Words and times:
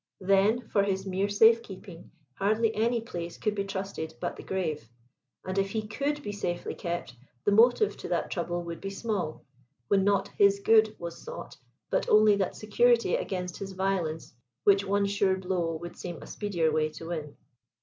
Then, 0.21 0.67
for 0.67 0.81
his 0.81 1.05
mere 1.05 1.29
safe 1.29 1.61
keeping, 1.61 2.09
hardly 2.33 2.73
any 2.75 3.01
place 3.01 3.37
could 3.37 3.53
be 3.53 3.65
trusted 3.65 4.15
but 4.19 4.35
the 4.35 4.41
grave, 4.41 4.89
and 5.45 5.59
if 5.59 5.69
he 5.69 5.85
could 5.87 6.23
be 6.23 6.31
safely 6.31 6.73
kept, 6.73 7.13
the 7.45 7.51
motive 7.51 7.95
to 7.97 8.07
that 8.07 8.31
trouble 8.31 8.63
would 8.63 8.81
be 8.81 8.89
small, 8.89 9.45
when 9.89 10.03
not 10.03 10.29
his 10.29 10.59
good 10.59 10.95
was 10.97 11.21
sought, 11.23 11.55
but 11.91 12.09
only 12.09 12.35
that 12.37 12.55
security 12.55 13.13
against 13.13 13.57
his 13.57 13.73
violence 13.73 14.33
which 14.63 14.83
one 14.83 15.05
sure 15.05 15.37
blow 15.37 15.75
would 15.75 15.95
seem 15.95 16.17
a 16.19 16.25
speedier 16.25 16.71
way 16.71 16.89
to 16.89 17.09
win. 17.09 17.37